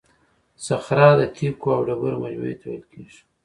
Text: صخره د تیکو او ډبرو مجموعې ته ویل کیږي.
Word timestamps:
صخره 0.67 1.09
د 1.19 1.21
تیکو 1.35 1.69
او 1.75 1.81
ډبرو 1.87 2.21
مجموعې 2.23 2.55
ته 2.61 2.65
ویل 2.69 2.85
کیږي. 2.91 3.19